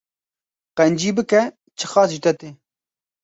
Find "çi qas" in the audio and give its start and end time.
1.77-2.09